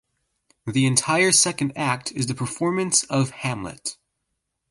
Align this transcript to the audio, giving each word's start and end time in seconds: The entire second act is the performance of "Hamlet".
The 0.65 0.87
entire 0.87 1.31
second 1.31 1.73
act 1.75 2.11
is 2.11 2.25
the 2.25 2.33
performance 2.33 3.03
of 3.03 3.29
"Hamlet". 3.29 3.97